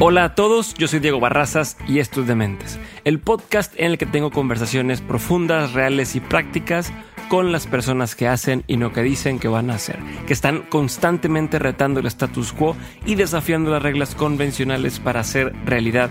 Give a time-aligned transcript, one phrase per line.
[0.00, 3.98] Hola a todos, yo soy Diego Barrazas y esto es Dementes, el podcast en el
[3.98, 6.92] que tengo conversaciones profundas, reales y prácticas
[7.28, 10.62] con las personas que hacen y no que dicen que van a hacer, que están
[10.62, 12.76] constantemente retando el status quo
[13.06, 16.10] y desafiando las reglas convencionales para hacer realidad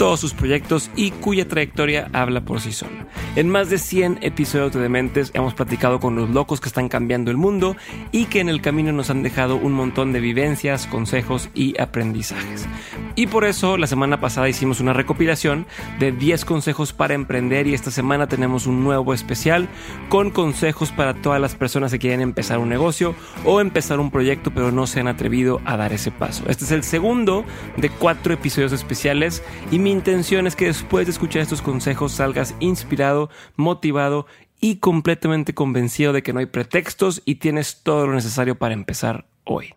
[0.00, 3.06] todos sus proyectos y cuya trayectoria habla por sí sola.
[3.36, 7.30] En más de 100 episodios de Dementes hemos platicado con los locos que están cambiando
[7.30, 7.76] el mundo
[8.10, 12.66] y que en el camino nos han dejado un montón de vivencias, consejos y aprendizajes.
[13.14, 15.66] Y por eso la semana pasada hicimos una recopilación
[15.98, 19.68] de 10 consejos para emprender y esta semana tenemos un nuevo especial
[20.08, 24.50] con consejos para todas las personas que quieren empezar un negocio o empezar un proyecto
[24.50, 26.44] pero no se han atrevido a dar ese paso.
[26.48, 27.44] Este es el segundo
[27.76, 32.54] de cuatro episodios especiales y mi intención es que después de escuchar estos consejos salgas
[32.60, 34.26] inspirado, motivado
[34.60, 39.26] y completamente convencido de que no hay pretextos y tienes todo lo necesario para empezar
[39.44, 39.74] hoy.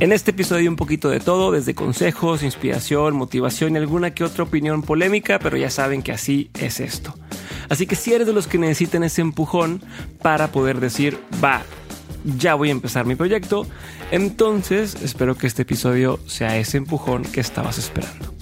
[0.00, 4.42] En este episodio un poquito de todo, desde consejos, inspiración, motivación y alguna que otra
[4.42, 7.14] opinión polémica, pero ya saben que así es esto.
[7.68, 9.80] Así que si eres de los que necesitan ese empujón
[10.20, 11.62] para poder decir, va,
[12.24, 13.66] ya voy a empezar mi proyecto,
[14.10, 18.32] entonces espero que este episodio sea ese empujón que estabas esperando.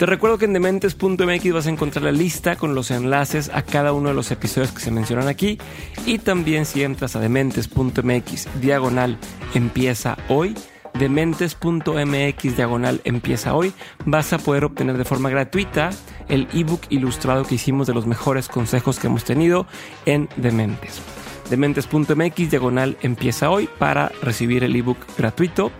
[0.00, 3.92] Te recuerdo que en dementes.mx vas a encontrar la lista con los enlaces a cada
[3.92, 5.58] uno de los episodios que se mencionan aquí.
[6.06, 9.18] Y también si entras a dementes.mx diagonal
[9.52, 10.54] empieza hoy
[10.98, 13.72] dementes.mx diagonal empieza hoy
[14.04, 15.90] vas a poder obtener de forma gratuita
[16.28, 19.66] el ebook ilustrado que hicimos de los mejores consejos que hemos tenido
[20.06, 21.00] en Dementes
[21.50, 25.70] dementes.mx diagonal empieza hoy para recibir el ebook gratuito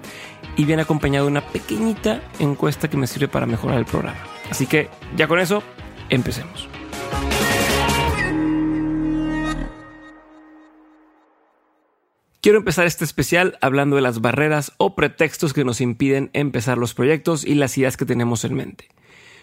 [0.56, 4.18] y viene acompañado de una pequeñita encuesta que me sirve para mejorar el programa.
[4.50, 5.62] Así que ya con eso,
[6.10, 6.68] empecemos.
[12.42, 16.94] Quiero empezar este especial hablando de las barreras o pretextos que nos impiden empezar los
[16.94, 18.88] proyectos y las ideas que tenemos en mente.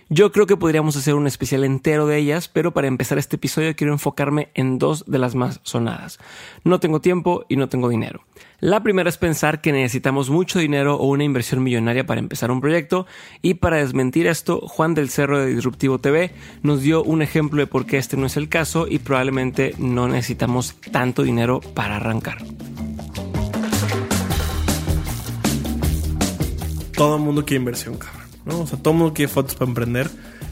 [0.09, 3.75] Yo creo que podríamos hacer un especial entero de ellas, pero para empezar este episodio
[3.75, 6.17] quiero enfocarme en dos de las más sonadas.
[6.63, 8.21] No tengo tiempo y no tengo dinero.
[8.61, 12.61] La primera es pensar que necesitamos mucho dinero o una inversión millonaria para empezar un
[12.61, 13.05] proyecto
[13.41, 16.31] y para desmentir esto, Juan del Cerro de Disruptivo TV
[16.63, 20.07] nos dio un ejemplo de por qué este no es el caso y probablemente no
[20.07, 22.37] necesitamos tanto dinero para arrancar.
[26.95, 28.26] Todo el mundo quiere inversión, cabrón.
[28.47, 28.61] ¿No?
[28.61, 30.09] O sea, todo el mundo quiere fotos para emprender.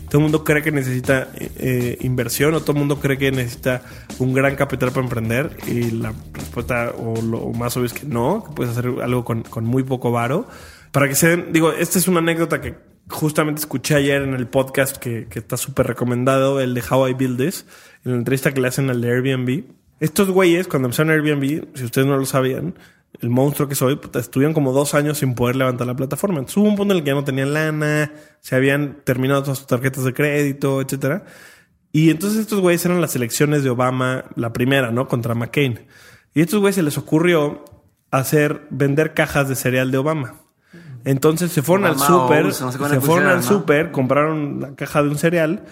[0.10, 3.82] Todo el mundo cree que necesita eh, inversión o todo el mundo cree que necesita
[4.20, 5.58] un gran capital para emprender.
[5.68, 9.44] Y la respuesta, o lo más obvio es que no, que puedes hacer algo con,
[9.64, 10.48] muy poco varo.
[10.92, 12.76] Para que se digo, esta es una anécdota que
[13.10, 17.14] justamente escuché ayer en el podcast que, que está súper recomendado, el de How I
[17.14, 17.66] Build This,
[18.04, 19.64] en la entrevista que le hacen al de Airbnb.
[20.00, 22.76] Estos güeyes, cuando empezaron Airbnb, si ustedes no lo sabían,
[23.22, 26.40] el monstruo que soy, estuvieron como dos años sin poder levantar la plataforma.
[26.40, 28.12] Entonces hubo un punto en el que ya no tenían lana,
[28.42, 31.26] se habían terminado todas sus tarjetas de crédito, etcétera.
[31.92, 35.08] Y entonces estos güeyes eran las elecciones de Obama, la primera, ¿no?
[35.08, 35.88] Contra McCain.
[36.34, 37.64] Y a estos güeyes se les ocurrió
[38.12, 40.36] hacer, vender cajas de cereal de Obama.
[41.06, 45.66] Entonces se fueron al súper, se fueron al súper, compraron la caja de un cereal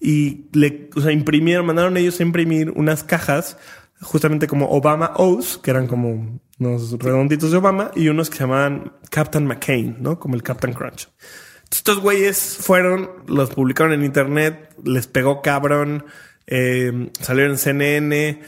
[0.00, 3.58] y le, o sea, imprimieron, mandaron ellos a imprimir unas cajas
[4.00, 8.44] justamente como Obama O's, que eran como unos redonditos de Obama, y unos que se
[8.44, 10.18] llamaban Captain McCain, ¿no?
[10.18, 11.08] Como el Captain Crunch.
[11.70, 16.06] Estos güeyes fueron, los publicaron en internet, les pegó cabrón,
[16.46, 18.42] eh, salieron en CNN,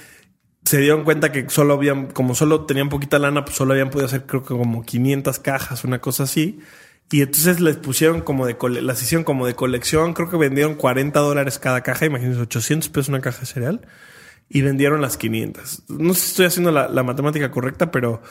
[0.64, 4.06] se dieron cuenta que solo habían, como solo tenían poquita lana, pues solo habían podido
[4.06, 6.61] hacer creo que como 500 cajas, una cosa así.
[7.11, 11.19] Y entonces les pusieron como de, las hicieron como de colección, creo que vendieron 40
[11.20, 13.81] dólares cada caja, imagínense, 800 pesos una caja de cereal
[14.49, 15.85] y vendieron las 500.
[15.89, 18.23] No sé si estoy haciendo la, matemática correcta, pero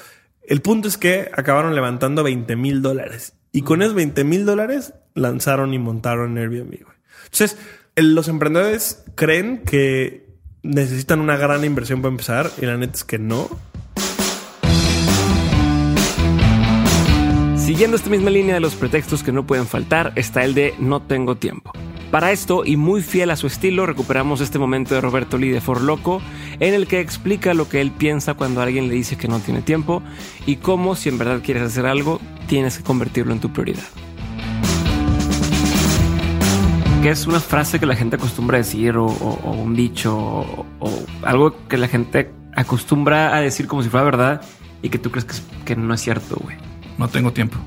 [0.44, 3.34] el punto es que acabaron levantando 20 mil dólares.
[3.52, 6.86] Y con esos 20 mil dólares lanzaron y montaron Airbnb.
[7.26, 7.58] Entonces,
[7.96, 10.28] los emprendedores creen que
[10.64, 13.50] necesitan una gran inversión para empezar y la neta es que no.
[17.58, 21.02] Siguiendo esta misma línea de los pretextos que no pueden faltar, está el de no
[21.02, 21.72] tengo tiempo.
[22.12, 25.60] Para esto, y muy fiel a su estilo, recuperamos este momento de Roberto Lee de
[25.60, 26.22] For Loco,
[26.60, 29.62] en el que explica lo que él piensa cuando alguien le dice que no tiene
[29.62, 30.02] tiempo
[30.46, 33.84] y cómo, si en verdad quieres hacer algo, tienes que convertirlo en tu prioridad.
[37.04, 41.68] Que es una frase que la gente acostumbra a decir, o, un dicho, o, algo
[41.68, 44.42] que la gente acostumbra a decir como si fuera verdad
[44.82, 46.56] y que tú crees que, que no es cierto, güey.
[46.98, 47.58] No tengo tiempo.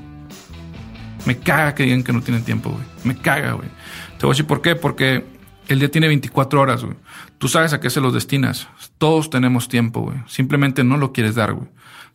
[1.25, 2.83] Me caga que digan que no tienen tiempo, güey.
[3.03, 3.69] Me caga, güey.
[4.17, 4.75] Te voy a decir por qué.
[4.75, 5.25] Porque
[5.67, 6.95] el día tiene 24 horas, güey.
[7.37, 8.67] Tú sabes a qué se los destinas.
[8.97, 10.17] Todos tenemos tiempo, güey.
[10.27, 11.67] Simplemente no lo quieres dar, güey.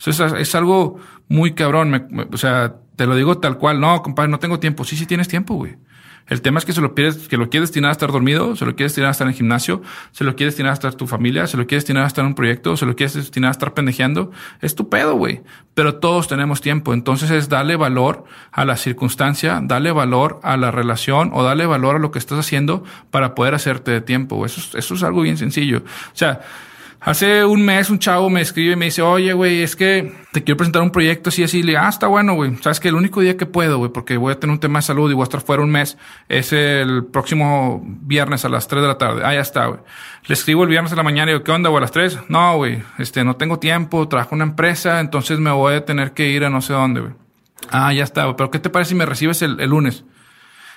[0.06, 0.98] O sea, es, algo
[1.28, 2.28] muy cabrón.
[2.32, 3.80] o sea, te lo digo tal cual.
[3.80, 4.84] No, compadre, no tengo tiempo.
[4.84, 5.76] Sí, sí tienes tiempo, güey.
[6.28, 8.64] El tema es que se lo quieres, que lo quieres destinar a estar dormido, se
[8.64, 11.06] lo quieres destinar a estar en el gimnasio, se lo quieres destinar a estar tu
[11.06, 13.52] familia, se lo quieres destinar a estar en un proyecto, se lo quieres destinar a
[13.52, 14.32] estar pendejeando.
[14.60, 15.42] Es tu pedo, güey.
[15.74, 16.94] Pero todos tenemos tiempo.
[16.94, 21.96] Entonces es darle valor a la circunstancia, darle valor a la relación o darle valor
[21.96, 24.44] a lo que estás haciendo para poder hacerte de tiempo.
[24.44, 25.78] Eso, eso es algo bien sencillo.
[25.78, 26.40] O sea,
[27.00, 30.42] Hace un mes un chavo me escribe y me dice, oye, güey, es que te
[30.42, 31.62] quiero presentar un proyecto así, así.
[31.62, 32.56] Le digo, ah, está bueno, güey.
[32.56, 34.82] Sabes que el único día que puedo, güey, porque voy a tener un tema de
[34.82, 35.96] salud y voy a estar fuera un mes,
[36.28, 39.22] es el próximo viernes a las 3 de la tarde.
[39.24, 39.80] Ah, ya está, güey.
[40.26, 42.18] Le escribo el viernes a la mañana y digo, ¿qué onda, güey, a las 3?
[42.28, 46.12] No, güey, este, no tengo tiempo, trabajo en una empresa, entonces me voy a tener
[46.12, 47.12] que ir a no sé dónde, güey.
[47.70, 48.36] Ah, ya está, güey.
[48.36, 50.04] Pero ¿qué te parece si me recibes el, el lunes?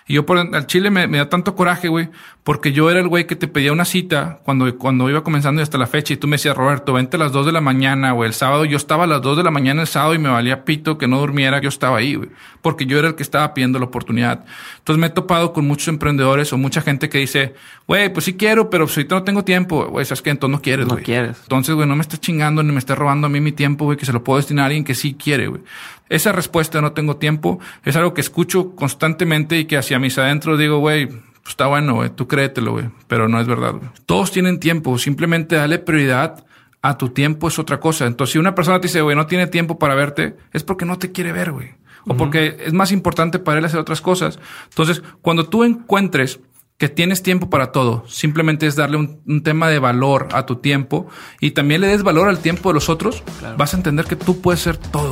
[0.10, 2.10] Y yo por al chile me, da tanto coraje, güey,
[2.44, 5.64] porque yo era el güey que te pedía una cita cuando, cuando iba comenzando y
[5.64, 8.14] hasta la fecha y tú me decías, Roberto, vente a las 2 de la mañana,
[8.14, 8.28] güey.
[8.28, 10.66] El sábado yo estaba a las 2 de la mañana el sábado y me valía
[10.66, 12.30] pito que no durmiera, yo estaba ahí, güey.
[12.64, 14.46] Porque yo era el que estaba pidiendo la oportunidad.
[14.80, 17.54] Entonces me he topado con muchos emprendedores o mucha gente que dice,
[17.88, 20.32] güey, pues sí quiero, pero si ahorita no tengo tiempo, güey, ¿sabes qué?
[20.32, 21.02] Entonces no quieres, güey.
[21.02, 21.38] No quieres.
[21.44, 23.96] Entonces, güey, no me estés chingando ni me estés robando a mí mi tiempo, güey,
[23.96, 25.62] que se lo puedo destinar a alguien que sí quiere, güey.
[26.10, 30.58] Esa respuesta no tengo tiempo es algo que escucho constantemente y que hacia mis adentro
[30.58, 33.76] digo, güey, pues está bueno, güey, tú créetelo, güey, pero no es verdad.
[34.06, 36.46] Todos tienen tiempo, simplemente dale prioridad
[36.82, 38.06] a tu tiempo es otra cosa.
[38.06, 40.98] Entonces, si una persona te dice, güey, no tiene tiempo para verte, es porque no
[40.98, 41.70] te quiere ver, güey.
[42.08, 44.40] O porque es más importante para él hacer otras cosas.
[44.70, 46.40] Entonces, cuando tú encuentres
[46.80, 48.06] que tienes tiempo para todo.
[48.08, 51.08] Simplemente es darle un, tema de valor a tu tiempo
[51.42, 53.22] y también le des valor al tiempo de los otros.
[53.58, 55.12] Vas a entender que tú puedes ser todo.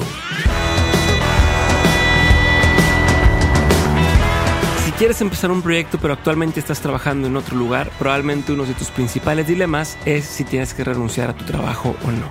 [4.97, 8.89] Quieres empezar un proyecto pero actualmente estás trabajando en otro lugar, probablemente uno de tus
[8.89, 12.25] principales dilemas es si tienes que renunciar a tu trabajo o no.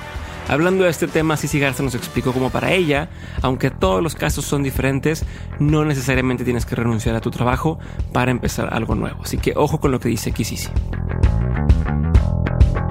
[0.49, 3.09] Hablando de este tema, Cici Garza nos explicó cómo para ella,
[3.43, 5.25] aunque todos los casos son diferentes,
[5.59, 7.79] no necesariamente tienes que renunciar a tu trabajo
[8.13, 9.23] para empezar algo nuevo.
[9.23, 10.69] Así que ojo con lo que dice aquí Cici.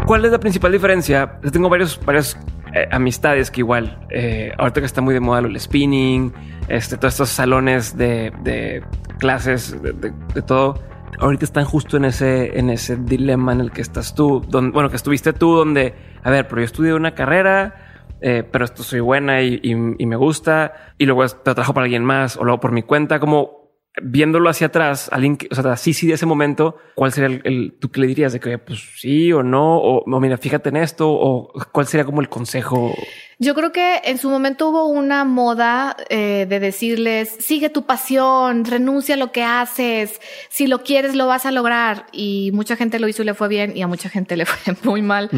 [0.06, 1.40] ¿Cuál es la principal diferencia?
[1.52, 2.38] tengo varios, varias
[2.74, 6.34] eh, amistades que igual, eh, ahorita que está muy de moda el spinning,
[6.68, 8.84] este, todos estos salones de,
[9.18, 10.80] clases, de, todo,
[11.20, 14.90] ahorita están justo en ese, en ese dilema en el que estás tú, donde, bueno,
[14.90, 19.00] que estuviste tú, donde, a ver, pero yo estudié una carrera, eh, pero esto soy
[19.00, 22.84] buena y, me gusta, y luego te trabajo para alguien más, o luego por mi
[22.84, 23.66] cuenta, como
[24.02, 27.78] viéndolo hacia atrás, alguien que, o sea, sí, sí, de ese momento, ¿cuál sería el,
[27.80, 30.78] tú que le dirías de que, pues sí o no, o, o mira, fíjate en
[30.78, 32.94] esto, o cuál sería como el consejo?
[33.38, 38.64] Yo creo que en su momento hubo una moda eh, de decirles, sigue tu pasión,
[38.64, 42.06] renuncia a lo que haces, si lo quieres lo vas a lograr.
[42.14, 44.76] Y mucha gente lo hizo y le fue bien y a mucha gente le fue
[44.84, 45.30] muy mal.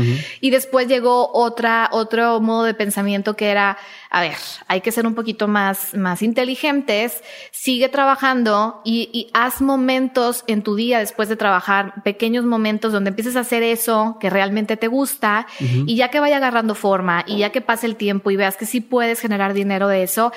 [0.41, 3.77] Y después llegó otra, otro modo de pensamiento que era,
[4.11, 9.61] a ver, hay que ser un poquito más, más inteligentes, sigue trabajando y, y haz
[9.61, 14.29] momentos en tu día después de trabajar, pequeños momentos donde empieces a hacer eso que
[14.29, 18.29] realmente te gusta y ya que vaya agarrando forma y ya que pase el tiempo
[18.29, 20.31] y veas que sí puedes generar dinero de eso,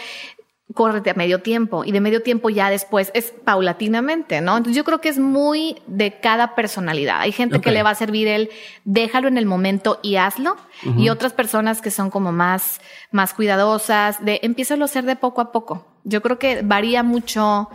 [0.74, 4.56] córrete a medio tiempo y de medio tiempo ya después es paulatinamente, ¿no?
[4.56, 7.20] Entonces yo creo que es muy de cada personalidad.
[7.20, 8.50] Hay gente que le va a servir el
[8.84, 10.56] déjalo en el momento y hazlo
[10.96, 12.80] y otras personas que son como más,
[13.10, 15.86] más cuidadosas de empieza a hacer de poco a poco.
[16.04, 17.68] Yo creo que varía mucho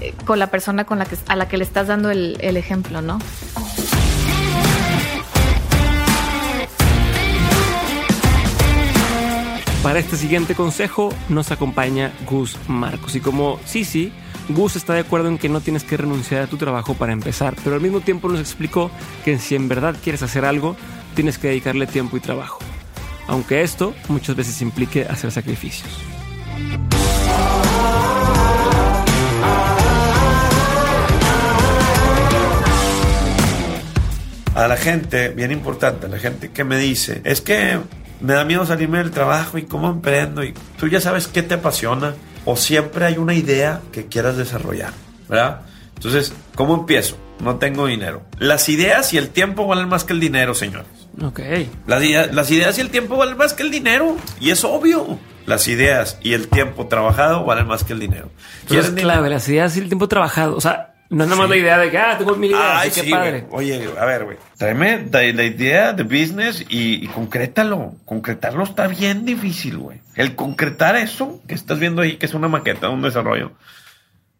[0.00, 2.56] eh, con la persona con la que, a la que le estás dando el, el
[2.56, 3.18] ejemplo, ¿no?
[9.86, 13.14] Para este siguiente consejo nos acompaña Gus Marcos.
[13.14, 14.12] Y como sí,
[14.48, 17.54] Gus está de acuerdo en que no tienes que renunciar a tu trabajo para empezar,
[17.62, 18.90] pero al mismo tiempo nos explicó
[19.24, 20.76] que si en verdad quieres hacer algo,
[21.14, 22.58] tienes que dedicarle tiempo y trabajo.
[23.28, 25.88] Aunque esto muchas veces implique hacer sacrificios.
[34.52, 37.78] A la gente, bien importante, a la gente que me dice, es que
[38.20, 41.54] me da miedo salirme del trabajo y cómo emprendo y tú ya sabes qué te
[41.54, 44.92] apasiona o siempre hay una idea que quieras desarrollar,
[45.28, 45.62] ¿verdad?
[45.96, 47.16] Entonces, ¿cómo empiezo?
[47.40, 48.22] No tengo dinero.
[48.38, 50.86] Las ideas y el tiempo valen más que el dinero, señores.
[51.22, 51.40] Ok.
[51.86, 54.16] Las, las ideas y el tiempo valen más que el dinero.
[54.40, 55.18] Y es obvio.
[55.46, 58.30] Las ideas y el tiempo trabajado valen más que el dinero.
[58.66, 59.08] ¿Quieren es dinero?
[59.08, 60.56] clave, las ideas y el tiempo trabajado.
[60.56, 62.90] O sea, no es nada más la idea de que, ah, tengo mil ideas, Ay,
[62.90, 63.46] sí, qué sí, padre.
[63.48, 63.72] güey.
[63.72, 64.36] Oye, a ver, güey.
[64.56, 67.94] Tráeme la, la idea de business y, y concrétalo.
[68.04, 70.00] Concretarlo está bien difícil, güey.
[70.14, 73.52] El concretar eso que estás viendo ahí, que es una maqueta, un desarrollo.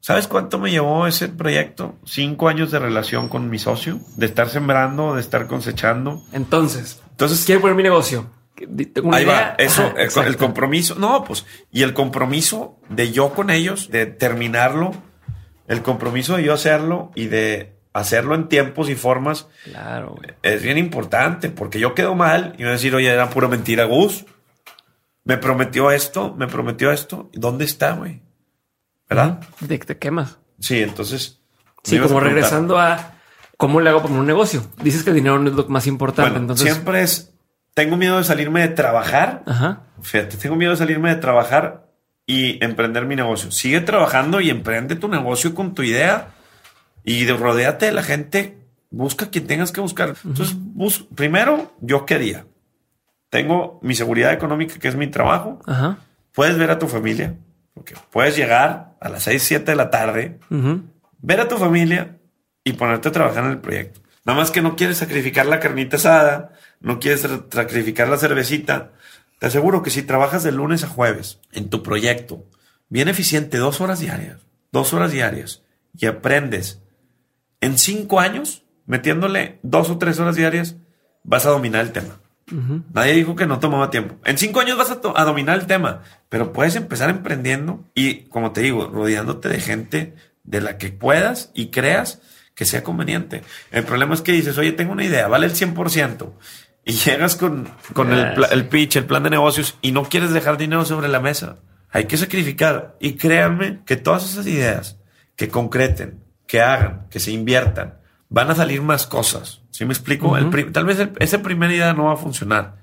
[0.00, 1.96] ¿Sabes cuánto me llevó ese proyecto?
[2.04, 6.22] Cinco años de relación con mi socio, de estar sembrando, de estar cosechando.
[6.32, 8.30] Entonces, Entonces, quiero poner mi negocio.
[8.54, 9.40] Tengo una Ahí idea.
[9.40, 13.90] va, eso, Ajá, el, el compromiso, no, pues, y el compromiso de yo con ellos,
[13.90, 14.92] de terminarlo,
[15.68, 20.34] el compromiso de yo hacerlo y de hacerlo en tiempos y formas, Claro, güey.
[20.42, 23.84] es bien importante, porque yo quedo mal y voy a decir, oye, era pura mentira,
[23.84, 24.24] Gus.
[25.24, 27.30] Me prometió esto, me prometió esto.
[27.32, 28.22] ¿Dónde está, güey?
[29.08, 29.40] ¿Verdad?
[29.60, 30.38] De que te quemas.
[30.60, 31.40] Sí, entonces.
[31.82, 33.14] Sí, como a regresando a
[33.56, 34.62] cómo le hago para un negocio.
[34.82, 36.30] Dices que el dinero no es lo más importante.
[36.30, 37.32] Bueno, entonces, siempre es.
[37.74, 39.42] Tengo miedo de salirme de trabajar.
[39.46, 39.82] Ajá.
[40.00, 41.85] Fíjate, tengo miedo de salirme de trabajar
[42.26, 43.50] y emprender mi negocio.
[43.52, 46.30] Sigue trabajando y emprende tu negocio con tu idea
[47.04, 48.58] y de, rodéate de la gente.
[48.90, 50.14] Busca quien tengas que buscar.
[50.24, 52.46] Entonces, bus- primero, yo quería.
[53.30, 55.60] Tengo mi seguridad económica, que es mi trabajo.
[56.32, 57.34] Puedes ver a tu familia,
[57.74, 60.82] porque puedes llegar a las 6, 7 de la tarde, Ujú.
[61.18, 62.18] ver a tu familia
[62.64, 64.00] y ponerte a trabajar en el proyecto.
[64.24, 68.92] Nada más que no quieres sacrificar la carnita asada, no quieres sa- sacrificar la cervecita.
[69.38, 72.44] Te aseguro que si trabajas de lunes a jueves en tu proyecto,
[72.88, 74.40] bien eficiente, dos horas diarias,
[74.72, 75.62] dos horas diarias,
[75.98, 76.82] y aprendes
[77.60, 80.76] en cinco años, metiéndole dos o tres horas diarias,
[81.22, 82.20] vas a dominar el tema.
[82.92, 84.16] Nadie dijo que no tomaba tiempo.
[84.24, 88.52] En cinco años vas a, a dominar el tema, pero puedes empezar emprendiendo y, como
[88.52, 90.14] te digo, rodeándote de gente
[90.44, 92.20] de la que puedas y creas
[92.54, 93.42] que sea conveniente.
[93.72, 96.32] El problema es que dices, oye, tengo una idea, vale el 100%.
[96.86, 100.04] Y llegas con, con el, Ah, pla- el pitch, el plan de negocios y no
[100.04, 101.56] quieres dejar dinero sobre la mesa.
[101.90, 102.96] Hay que sacrificar.
[103.00, 104.96] Y créanme que todas esas ideas
[105.34, 109.62] que concreten, que hagan, que se inviertan, van a salir más cosas.
[109.70, 110.36] ¿Sí me explico?
[110.38, 112.76] El tal vez el- esa primera idea no va a funcionar,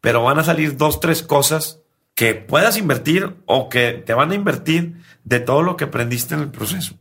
[0.00, 1.78] pero van a salir dos, tres cosas
[2.14, 6.40] que puedas invertir o que te van a invertir de todo lo que aprendiste en
[6.40, 6.94] el proceso.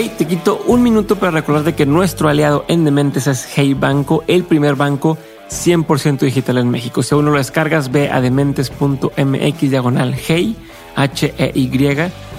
[0.00, 4.22] Hey, te quito un minuto para recordarte que nuestro aliado en Dementes es Hey Banco,
[4.28, 5.18] el primer banco
[5.50, 7.02] 100% digital en México.
[7.02, 10.54] Si aún no lo descargas, ve a dementes.mx diagonal Hey,
[10.94, 11.68] H-E-Y,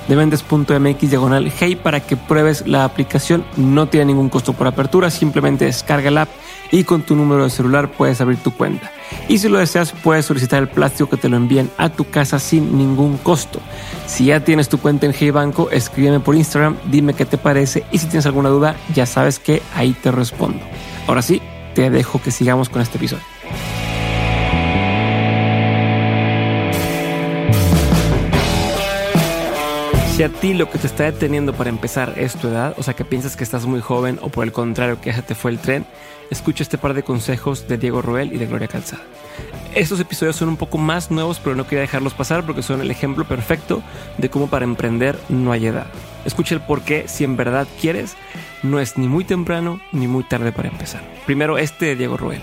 [0.10, 3.46] dementes.mx diagonal Hey para que pruebes la aplicación.
[3.56, 6.30] No tiene ningún costo por apertura, simplemente descarga la app
[6.72, 8.92] y con tu número de celular puedes abrir tu cuenta.
[9.28, 12.40] Y si lo deseas, puedes solicitar el plástico que te lo envíen a tu casa
[12.40, 13.60] sin ningún costo.
[14.08, 17.86] Si ya tienes tu cuenta en Hey Banco, escríbeme por Instagram, dime qué te parece
[17.92, 20.60] y si tienes alguna duda, ya sabes que ahí te respondo.
[21.08, 21.42] Ahora sí,
[21.76, 23.24] te dejo que sigamos con este episodio.
[30.20, 32.94] Si a ti lo que te está deteniendo para empezar es tu edad, o sea
[32.94, 35.60] que piensas que estás muy joven o por el contrario que ya te fue el
[35.60, 35.86] tren,
[36.30, 39.02] escucha este par de consejos de Diego Roel y de Gloria Calzada.
[39.74, 42.92] Estos episodios son un poco más nuevos, pero no quería dejarlos pasar porque son el
[42.92, 43.82] ejemplo perfecto
[44.18, 45.88] de cómo para emprender no hay edad.
[46.26, 48.18] Escucha el por qué, si en verdad quieres,
[48.62, 51.02] no es ni muy temprano ni muy tarde para empezar.
[51.26, 52.42] Primero este de Diego Roel.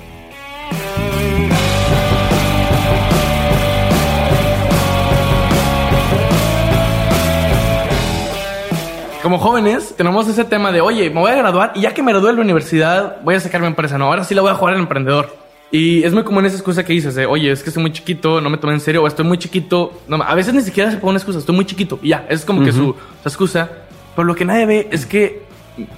[9.27, 12.13] Como jóvenes, tenemos ese tema de, oye, me voy a graduar y ya que me
[12.13, 13.99] gradué de la universidad, voy a sacar mi empresa.
[13.99, 15.37] No, ahora sí la voy a jugar al emprendedor.
[15.73, 18.41] Y es muy común esa excusa que dices de, oye, es que estoy muy chiquito,
[18.41, 20.01] no me tomé en serio, o estoy muy chiquito.
[20.07, 21.99] No, a veces ni siquiera se pone una excusa, estoy muy chiquito.
[22.05, 23.69] Y ya, es como que su, su excusa.
[24.15, 25.43] Pero lo que nadie ve es que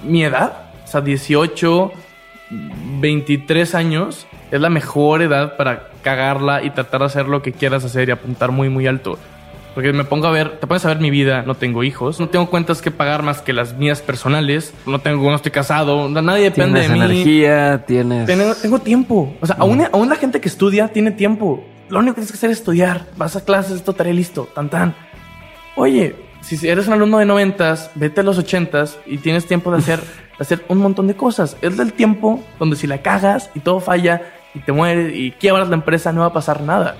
[0.01, 1.91] mi edad, o sea, 18,
[2.99, 7.85] 23 años, es la mejor edad para cagarla y tratar de hacer lo que quieras
[7.85, 9.19] hacer y apuntar muy, muy alto.
[9.75, 12.27] Porque me pongo a ver, te pones a ver mi vida, no tengo hijos, no
[12.29, 16.45] tengo cuentas que pagar más que las mías personales, no tengo, no estoy casado, nadie
[16.45, 17.13] depende Tienes de mí.
[17.13, 18.25] energía, tienes...
[18.25, 19.35] Tengo, tengo tiempo.
[19.41, 21.63] O sea, aún, aún la gente que estudia tiene tiempo.
[21.89, 23.05] Lo único que tienes que hacer es estudiar.
[23.15, 24.49] Vas a clases, esto haré listo.
[24.53, 24.95] Tan tan.
[25.75, 29.77] Oye, si eres un alumno de noventas, vete a los ochentas y tienes tiempo de
[29.79, 30.05] hacer, de
[30.39, 31.57] hacer un montón de cosas.
[31.61, 34.21] Es del tiempo donde si la cagas y todo falla
[34.53, 36.95] y te mueres y quiebras la empresa, no va a pasar nada.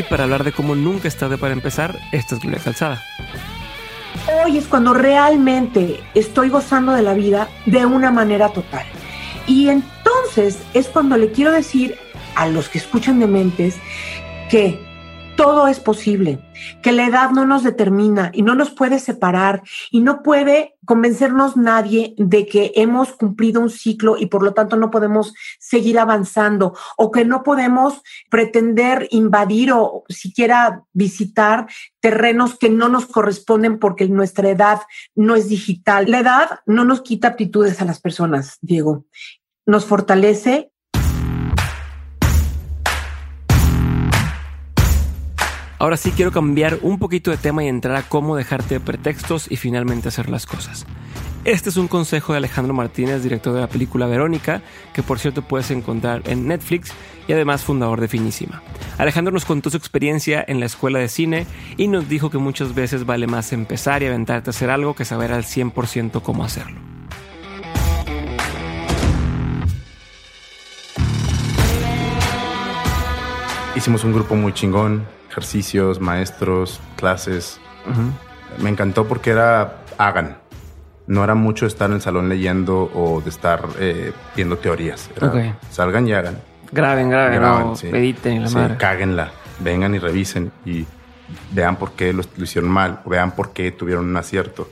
[0.00, 3.02] Y para hablar de cómo nunca es tarde para empezar, esta es Gloria Calzada.
[4.42, 8.86] Hoy es cuando realmente estoy gozando de la vida de una manera total.
[9.46, 11.98] Y entonces es cuando le quiero decir
[12.34, 13.76] a los que escuchan de mentes
[14.48, 14.82] que
[15.40, 16.38] todo es posible,
[16.82, 21.56] que la edad no nos determina y no nos puede separar y no puede convencernos
[21.56, 26.76] nadie de que hemos cumplido un ciclo y por lo tanto no podemos seguir avanzando
[26.98, 31.68] o que no podemos pretender invadir o siquiera visitar
[32.00, 34.80] terrenos que no nos corresponden porque nuestra edad
[35.14, 36.04] no es digital.
[36.10, 39.06] La edad no nos quita aptitudes a las personas, Diego.
[39.64, 40.70] Nos fortalece
[45.80, 49.50] Ahora sí quiero cambiar un poquito de tema y entrar a cómo dejarte de pretextos
[49.50, 50.84] y finalmente hacer las cosas.
[51.46, 54.60] Este es un consejo de Alejandro Martínez, director de la película Verónica,
[54.92, 56.92] que por cierto puedes encontrar en Netflix
[57.26, 58.62] y además fundador de Finísima.
[58.98, 61.46] Alejandro nos contó su experiencia en la escuela de cine
[61.78, 65.06] y nos dijo que muchas veces vale más empezar y aventarte a hacer algo que
[65.06, 66.78] saber al 100% cómo hacerlo.
[73.74, 77.60] Hicimos un grupo muy chingón, ejercicios, maestros, clases.
[78.58, 80.38] Me encantó porque era hagan.
[81.06, 85.10] No era mucho estar en el salón leyendo o de estar eh, viendo teorías.
[85.16, 85.36] Era, Ok.
[85.70, 86.38] Salgan y hagan.
[86.72, 87.88] Graben, graben, Graben, no, sí.
[87.88, 88.76] editen la Sí, madre.
[88.76, 89.32] cáguenla.
[89.58, 90.86] Vengan y revisen y
[91.50, 94.68] vean por qué lo, lo hicieron mal, o vean por qué tuvieron un acierto.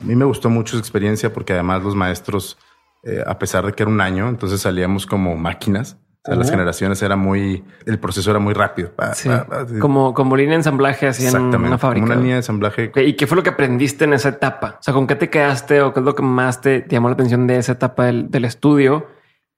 [0.00, 2.56] A mí me gustó mucho su experiencia porque además los maestros,
[3.04, 5.98] eh, a pesar de que era un año, entonces salíamos como máquinas.
[6.24, 8.92] O sea, las generaciones era muy, el proceso era muy rápido.
[8.94, 9.28] Pa, Sí.
[9.28, 12.04] pa, pa, Como, como línea de ensamblaje así en una fábrica.
[12.04, 12.92] Como una línea de ensamblaje.
[12.94, 14.76] ¿Y qué fue lo que aprendiste en esa etapa?
[14.78, 17.14] O sea, ¿con qué te quedaste o qué es lo que más te, llamó la
[17.14, 19.08] atención de esa etapa del, del estudio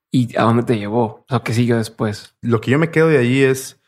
[0.09, 1.03] y a dónde te llevó?
[1.05, 2.35] O sea, ¿qué siguió después?
[2.41, 3.79] Lo que yo me quedo de ahí es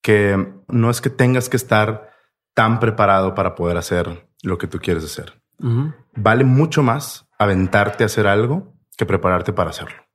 [0.00, 2.10] que no es que tengas que estar
[2.54, 5.42] tan preparado para poder hacer lo que tú quieres hacer.
[6.14, 10.05] Vale mucho más aventarte a hacer algo que prepararte para hacerlo.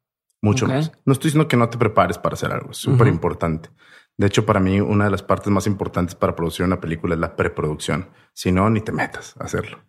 [0.42, 0.92] Mucho más.
[1.06, 2.72] No estoy diciendo que no te prepares para hacer algo.
[2.72, 3.70] Es súper importante.
[4.18, 7.20] De hecho, para mí, una de las partes más importantes para producir una película es
[7.20, 8.10] la preproducción.
[8.34, 9.80] Si no, ni te metas a hacerlo.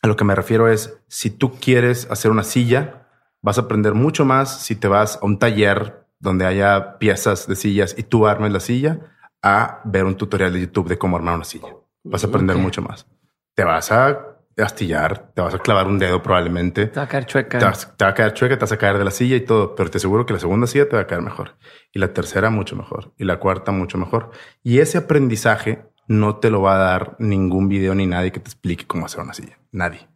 [0.00, 3.08] A lo que me refiero es, si tú quieres hacer una silla,
[3.42, 7.56] vas a aprender mucho más si te vas a un taller donde haya piezas de
[7.56, 9.00] sillas y tú armes la silla
[9.42, 11.74] a ver un tutorial de YouTube de cómo armar una silla.
[12.04, 13.06] Vas a aprender mucho más.
[13.54, 14.27] Te vas a
[14.62, 16.86] astillar, te vas a clavar un dedo probablemente.
[16.86, 17.58] Te va a caer chueca.
[17.58, 19.40] Te, vas- te va a caer chueca, te vas a caer de la silla y
[19.40, 21.56] todo, pero te aseguro que la segunda silla te va a caer mejor.
[21.92, 23.12] Y la tercera mucho mejor.
[23.16, 24.30] Y la cuarta mucho mejor.
[24.62, 28.48] Y ese aprendizaje no te lo va a dar ningún video ni nadie que te
[28.48, 29.58] explique cómo hacer una silla.
[29.72, 30.08] Nadie.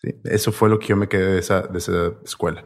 [0.00, 0.14] ¿Sí?
[0.24, 2.64] Eso fue lo que yo me quedé de esa, de esa escuela.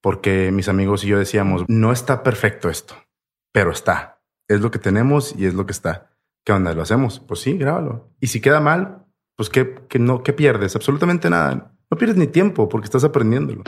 [0.00, 2.94] Porque mis amigos y yo decíamos, no está perfecto esto,
[3.52, 4.22] pero está.
[4.48, 6.10] Es lo que tenemos y es lo que está.
[6.44, 6.72] ¿Qué onda?
[6.74, 7.20] ¿Lo hacemos?
[7.20, 8.08] Pues sí, grábalo.
[8.18, 9.04] Y si queda mal,
[9.40, 10.76] pues ¿qué, qué no, ¿qué pierdes?
[10.76, 11.72] Absolutamente nada.
[11.90, 13.62] No pierdes ni tiempo porque estás aprendiéndolo.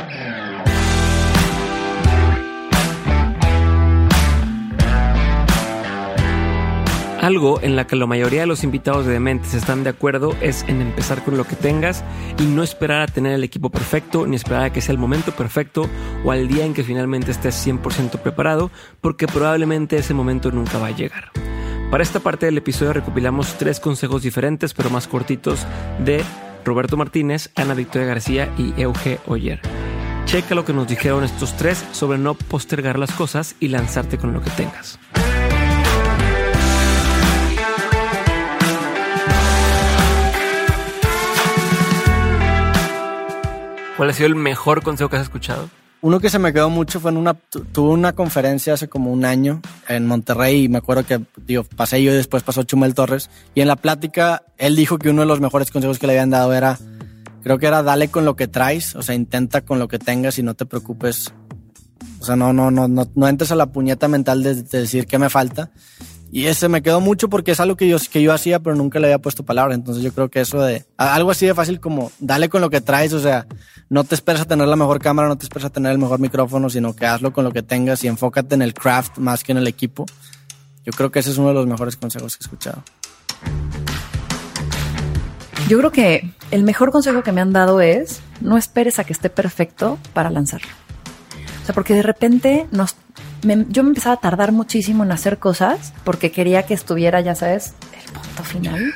[7.22, 10.62] Algo en la que la mayoría de los invitados de Dementes están de acuerdo es
[10.68, 12.04] en empezar con lo que tengas
[12.38, 15.32] y no esperar a tener el equipo perfecto, ni esperar a que sea el momento
[15.32, 15.88] perfecto
[16.22, 20.88] o al día en que finalmente estés 100% preparado, porque probablemente ese momento nunca va
[20.88, 21.32] a llegar.
[21.92, 25.66] Para esta parte del episodio recopilamos tres consejos diferentes pero más cortitos
[26.02, 26.24] de
[26.64, 29.60] Roberto Martínez, Ana Victoria García y Euge Oyer.
[30.24, 34.32] Checa lo que nos dijeron estos tres sobre no postergar las cosas y lanzarte con
[34.32, 34.98] lo que tengas.
[43.98, 45.68] ¿Cuál ha sido el mejor consejo que has escuchado?
[46.02, 49.12] Uno que se me quedó mucho fue en una, tu- tuve una conferencia hace como
[49.12, 52.92] un año en Monterrey y me acuerdo que, digo, pasé yo y después pasó Chumel
[52.94, 53.30] Torres.
[53.54, 56.30] Y en la plática él dijo que uno de los mejores consejos que le habían
[56.30, 56.76] dado era,
[57.44, 60.38] creo que era dale con lo que traes, o sea, intenta con lo que tengas
[60.38, 61.32] y no te preocupes,
[62.18, 65.06] o sea, no, no, no, no, no entres a la puñeta mental de, de decir
[65.06, 65.70] qué me falta.
[66.34, 68.98] Y ese me quedó mucho porque es algo que yo, que yo hacía, pero nunca
[68.98, 69.74] le había puesto palabra.
[69.74, 72.80] Entonces yo creo que eso de algo así de fácil como dale con lo que
[72.80, 73.46] traes, o sea,
[73.90, 76.20] no te esperes a tener la mejor cámara, no te esperes a tener el mejor
[76.20, 79.52] micrófono, sino que hazlo con lo que tengas y enfócate en el craft más que
[79.52, 80.06] en el equipo.
[80.86, 82.82] Yo creo que ese es uno de los mejores consejos que he escuchado.
[85.68, 89.12] Yo creo que el mejor consejo que me han dado es no esperes a que
[89.12, 90.70] esté perfecto para lanzarlo.
[91.62, 92.96] O sea, porque de repente nos,
[93.42, 97.34] me- yo me empezaba a tardar muchísimo en hacer cosas porque quería que estuviera, ya
[97.34, 97.74] sabes,
[98.04, 98.92] el punto final.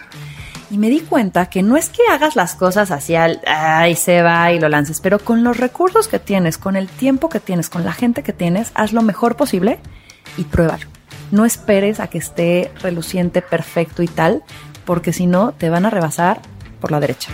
[0.70, 4.22] Y me di cuenta que no es que hagas las cosas así al, ay, se
[4.22, 7.68] va y lo lances, pero con los recursos que tienes, con el tiempo que tienes,
[7.70, 9.78] con la gente que tienes, haz lo mejor posible
[10.36, 10.86] y pruébalo.
[11.30, 14.42] No esperes a que esté reluciente, perfecto y tal,
[14.84, 16.40] porque si no, te van a rebasar
[16.80, 17.30] por la derecha.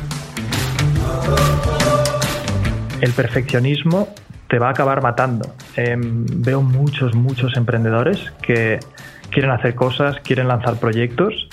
[3.00, 4.08] El perfeccionismo
[4.52, 5.46] te va a acabar matando.
[5.76, 8.80] Em, veo muchos, muchos emprendedores que
[9.30, 11.48] quieren hacer cosas, quieren lanzar proyectos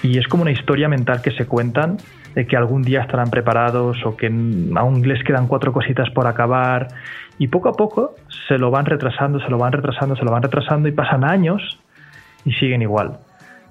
[0.00, 1.96] y es como una historia mental que se cuentan
[2.36, 6.86] de que algún día estarán preparados o que aún les quedan cuatro cositas por acabar
[7.36, 8.14] y poco a poco
[8.46, 11.80] se lo van retrasando, se lo van retrasando, se lo van retrasando y pasan años
[12.44, 13.18] y siguen igual.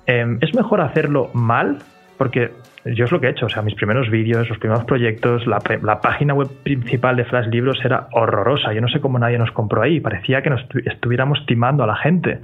[0.06, 1.78] Em, es mejor hacerlo mal
[2.18, 2.52] porque
[2.86, 5.60] yo es lo que he hecho, o sea, mis primeros vídeos, los primeros proyectos, la,
[5.82, 9.52] la, página web principal de Flash Libros era horrorosa, yo no sé cómo nadie nos
[9.52, 12.42] compró ahí, parecía que nos estuviéramos timando a la gente.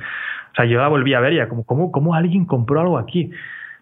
[0.51, 3.29] O sea, yo la volví a ver ya, como, ¿cómo, cómo alguien compró algo aquí?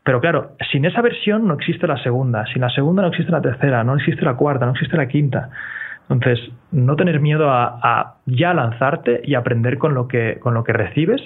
[0.04, 3.42] Pero claro, sin esa versión no existe la segunda, sin la segunda no existe la
[3.42, 5.50] tercera, no existe la cuarta, no existe la quinta.
[6.10, 10.64] Entonces, no tener miedo a, a ya lanzarte y aprender con lo que, con lo
[10.64, 11.22] que recibes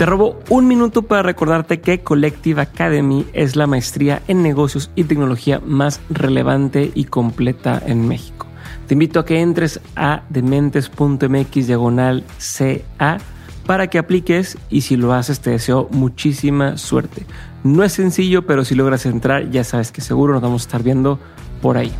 [0.00, 5.04] Te robo un minuto para recordarte que Collective Academy es la maestría en negocios y
[5.04, 8.46] tecnología más relevante y completa en México.
[8.86, 13.18] Te invito a que entres a dementes.mx diagonal CA
[13.66, 17.26] para que apliques y si lo haces te deseo muchísima suerte.
[17.62, 20.82] No es sencillo, pero si logras entrar ya sabes que seguro nos vamos a estar
[20.82, 21.18] viendo
[21.60, 21.92] por ahí.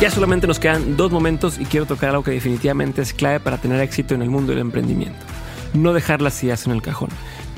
[0.00, 3.58] Ya solamente nos quedan dos momentos y quiero tocar algo que definitivamente es clave para
[3.58, 5.18] tener éxito en el mundo del emprendimiento.
[5.74, 7.08] No dejar las ideas en el cajón.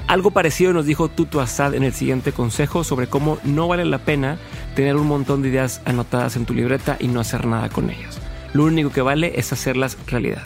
[0.07, 3.99] Algo parecido nos dijo Tuto Asad en el siguiente consejo sobre cómo no vale la
[3.99, 4.39] pena
[4.75, 8.19] tener un montón de ideas anotadas en tu libreta y no hacer nada con ellas.
[8.55, 10.43] Lo único que vale es hacerlas realidad.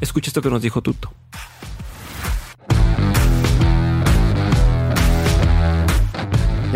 [0.00, 1.12] Escucha esto que nos dijo Tuto.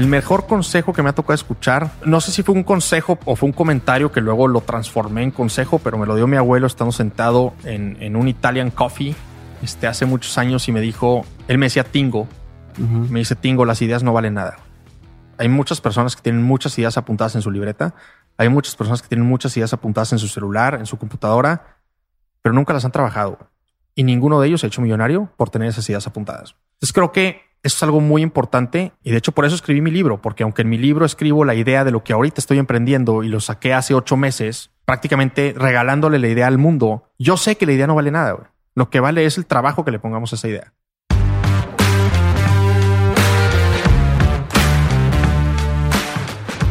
[0.00, 3.36] El mejor consejo que me ha tocado escuchar, no sé si fue un consejo o
[3.36, 6.66] fue un comentario que luego lo transformé en consejo, pero me lo dio mi abuelo
[6.66, 9.14] estando sentado en, en un Italian Coffee
[9.62, 12.26] este, hace muchos años y me dijo, él me decía Tingo,
[12.78, 14.56] me dice Tingo, las ideas no valen nada.
[15.36, 17.94] Hay muchas personas que tienen muchas ideas apuntadas en su libreta,
[18.38, 21.76] hay muchas personas que tienen muchas ideas apuntadas en su celular, en su computadora,
[22.40, 23.50] pero nunca las han trabajado.
[23.94, 26.56] Y ninguno de ellos ha hecho millonario por tener esas ideas apuntadas.
[26.76, 29.90] Entonces creo que eso es algo muy importante y de hecho por eso escribí mi
[29.90, 33.22] libro, porque aunque en mi libro escribo la idea de lo que ahorita estoy emprendiendo
[33.22, 37.66] y lo saqué hace ocho meses, prácticamente regalándole la idea al mundo, yo sé que
[37.66, 38.52] la idea no vale nada.
[38.74, 40.72] Lo que vale es el trabajo que le pongamos a esa idea.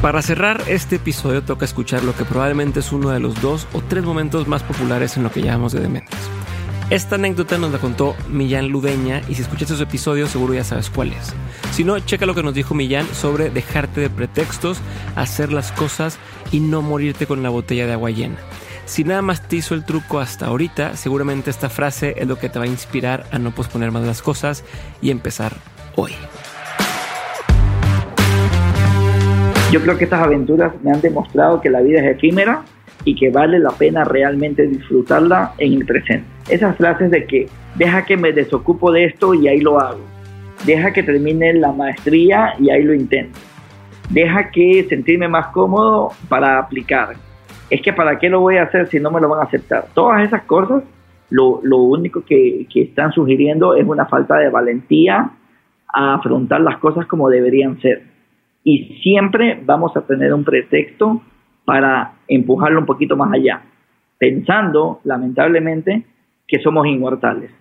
[0.02, 3.82] Para cerrar este episodio toca escuchar lo que probablemente es uno de los dos o
[3.82, 6.17] tres momentos más populares en lo que llamamos de dementes.
[6.89, 10.89] Esta anécdota nos la contó Millán Ludeña y si escuchaste su episodio seguro ya sabes
[10.89, 11.36] cuál es.
[11.69, 14.82] Si no, checa lo que nos dijo Millán sobre dejarte de pretextos,
[15.15, 16.17] hacer las cosas
[16.52, 18.38] y no morirte con la botella de agua llena.
[18.86, 22.49] Si nada más te hizo el truco hasta ahorita, seguramente esta frase es lo que
[22.49, 24.65] te va a inspirar a no posponer más las cosas
[24.99, 25.54] y empezar
[25.95, 26.13] hoy.
[29.71, 32.63] Yo creo que estas aventuras me han demostrado que la vida es efímera
[33.06, 36.38] y que vale la pena realmente disfrutarla en el presente.
[36.50, 40.02] Esas frases de que deja que me desocupo de esto y ahí lo hago.
[40.66, 43.40] Deja que termine la maestría y ahí lo intento.
[44.10, 47.16] Deja que sentirme más cómodo para aplicar
[47.70, 49.86] es que para qué lo voy a hacer si no me lo van a aceptar.
[49.94, 50.84] Todas esas cosas,
[51.30, 55.32] lo, único que, que, están sugiriendo es una falta de valentía
[55.94, 58.04] a afrontar las cosas como deberían ser.
[58.64, 61.22] Y siempre vamos a tener un pretexto
[61.66, 63.62] para empujarlo un poquito más allá,
[64.18, 66.04] pensando, lamentablemente,
[66.50, 67.52] que somos inmortales.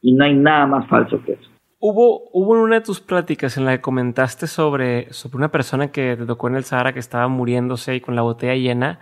[0.00, 1.50] Y no hay nada más falso que eso.
[1.80, 6.16] Hubo, hubo una de tus pláticas en la que comentaste sobre, sobre una persona que
[6.16, 8.98] te tocó en el Sahara que estaba muriéndose y con la botella llena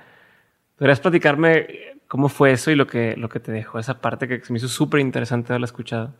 [0.78, 1.66] ¿Podrías platicarme
[2.06, 4.58] cómo fue eso y lo que, lo que te dejó esa parte que se me
[4.58, 6.10] hizo súper interesante haberla escuchado?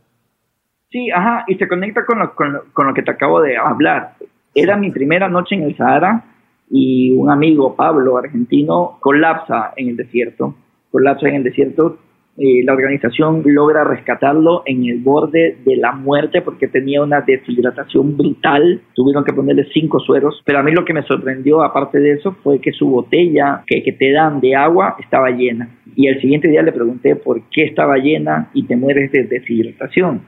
[0.90, 3.58] Sí, ajá, y se conecta con lo, con, lo, con lo que te acabo de
[3.58, 4.14] hablar.
[4.54, 6.24] Era mi primera noche en el Sahara
[6.70, 10.54] y un amigo, Pablo, argentino, colapsa en el desierto.
[10.90, 11.98] Colapsa en el desierto
[12.38, 18.16] eh, la organización logra rescatarlo en el borde de la muerte porque tenía una deshidratación
[18.16, 18.82] brutal.
[18.94, 20.42] Tuvieron que ponerle cinco sueros.
[20.44, 23.82] Pero a mí lo que me sorprendió, aparte de eso, fue que su botella que,
[23.82, 25.70] que te dan de agua estaba llena.
[25.94, 30.20] Y el siguiente día le pregunté por qué estaba llena y te mueres de deshidratación.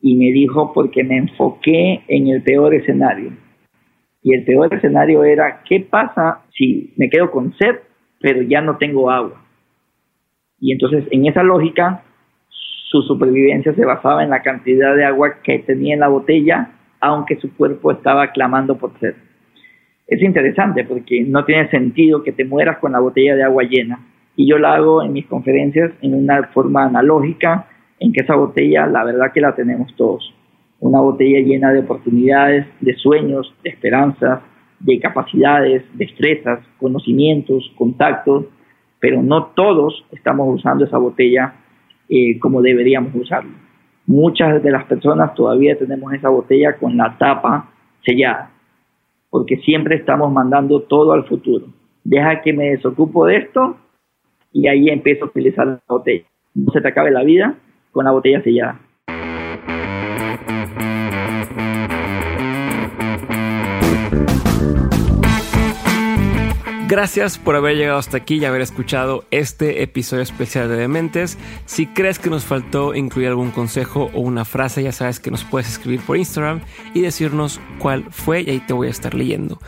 [0.00, 3.32] Y me dijo porque me enfoqué en el peor escenario.
[4.22, 7.76] Y el peor escenario era, ¿qué pasa si me quedo con sed,
[8.18, 9.41] pero ya no tengo agua?
[10.62, 12.04] Y entonces, en esa lógica,
[12.88, 16.70] su supervivencia se basaba en la cantidad de agua que tenía en la botella,
[17.00, 19.16] aunque su cuerpo estaba clamando por sed.
[20.06, 23.98] Es interesante porque no tiene sentido que te mueras con la botella de agua llena.
[24.36, 27.66] y yo la hago en mis conferencias en una forma analógica,
[27.98, 30.32] en que esa botella, la verdad que la tenemos todos.
[30.78, 34.40] Una botella llena de oportunidades, de sueños, de esperanzas,
[34.78, 38.46] de capacidades, destrezas, conocimientos, contactos,
[39.02, 41.54] pero no todos estamos usando esa botella
[42.08, 43.50] eh, como deberíamos usarla.
[44.06, 47.68] Muchas de las personas todavía tenemos esa botella con la tapa
[48.06, 48.52] sellada,
[49.28, 51.66] porque siempre estamos mandando todo al futuro.
[52.04, 53.76] Deja que me desocupo de esto
[54.52, 56.24] y ahí empiezo a utilizar la botella.
[56.54, 57.56] No se te acabe la vida
[57.90, 58.78] con la botella sellada.
[66.92, 71.38] Gracias por haber llegado hasta aquí y haber escuchado este episodio especial de Dementes.
[71.64, 75.42] Si crees que nos faltó incluir algún consejo o una frase, ya sabes que nos
[75.42, 76.60] puedes escribir por Instagram
[76.92, 79.58] y decirnos cuál fue y ahí te voy a estar leyendo.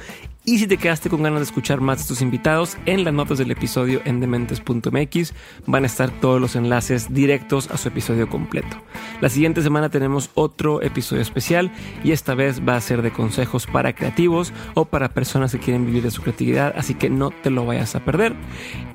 [0.46, 3.38] Y si te quedaste con ganas de escuchar más de estos invitados, en las notas
[3.38, 5.32] del episodio en dementes.mx
[5.66, 8.76] van a estar todos los enlaces directos a su episodio completo.
[9.22, 11.72] La siguiente semana tenemos otro episodio especial
[12.04, 15.86] y esta vez va a ser de consejos para creativos o para personas que quieren
[15.86, 18.34] vivir de su creatividad, así que no te lo vayas a perder.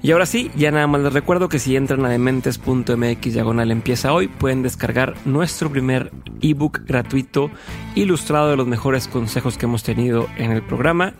[0.03, 4.13] Y ahora sí, ya nada más les recuerdo que si entran a dementes.mx diagonal empieza
[4.13, 7.49] hoy, pueden descargar nuestro primer ebook gratuito
[7.95, 11.15] ilustrado de los mejores consejos que hemos tenido en el programa.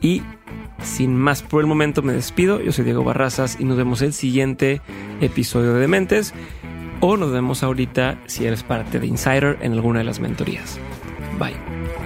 [0.00, 0.22] Y
[0.82, 2.60] sin más por el momento me despido.
[2.60, 4.80] Yo soy Diego Barrazas y nos vemos el siguiente
[5.20, 6.34] episodio de Dementes.
[7.00, 10.78] O nos vemos ahorita si eres parte de Insider en alguna de las mentorías.
[11.38, 12.05] Bye.